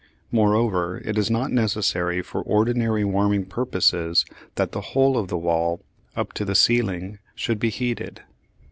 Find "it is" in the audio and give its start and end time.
0.97-1.29